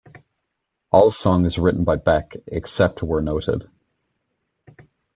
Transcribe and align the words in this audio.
All 0.91 1.11
songs 1.11 1.59
written 1.59 1.83
by 1.83 1.95
Beck, 1.97 2.35
except 2.47 3.03
where 3.03 3.21
noted. 3.21 3.69